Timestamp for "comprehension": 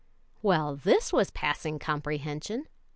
1.77-2.65